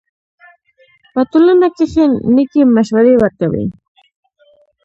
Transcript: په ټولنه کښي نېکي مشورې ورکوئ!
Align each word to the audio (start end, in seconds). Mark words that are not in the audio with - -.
په 1.13 1.21
ټولنه 1.31 1.67
کښي 1.77 2.05
نېکي 2.35 2.61
مشورې 2.75 3.13
ورکوئ! 3.17 3.65